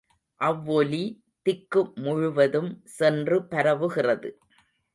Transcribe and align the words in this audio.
அவ்வொலி 0.41 1.01
திக்கு 1.45 1.81
முழுவதும் 1.95 2.71
சென்று 2.97 3.39
பரவுகிறது. 3.51 4.31